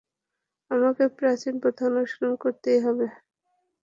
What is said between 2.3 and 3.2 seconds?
করতেই হবে।